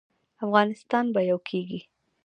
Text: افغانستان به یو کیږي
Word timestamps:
افغانستان 0.45 1.05
به 1.13 1.21
یو 1.29 1.39
کیږي 1.49 1.79